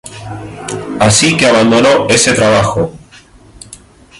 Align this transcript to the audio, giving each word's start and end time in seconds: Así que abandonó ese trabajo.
Así 0.99 1.37
que 1.37 1.45
abandonó 1.45 2.07
ese 2.09 2.33
trabajo. 2.33 2.95